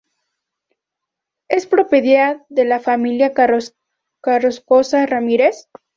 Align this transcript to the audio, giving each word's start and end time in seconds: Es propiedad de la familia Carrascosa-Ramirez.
Es 1.47 1.67
propiedad 1.67 2.41
de 2.49 2.65
la 2.65 2.79
familia 2.79 3.33
Carrascosa-Ramirez. 4.23 5.69